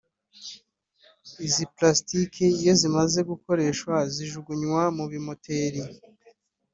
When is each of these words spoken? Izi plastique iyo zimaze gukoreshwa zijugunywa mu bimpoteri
Izi 1.45 1.63
plastique 1.75 2.41
iyo 2.61 2.73
zimaze 2.81 3.19
gukoreshwa 3.29 3.93
zijugunywa 4.13 4.83
mu 4.97 5.05
bimpoteri 5.11 5.81